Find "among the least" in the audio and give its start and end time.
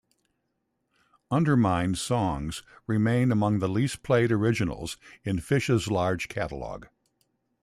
3.31-4.01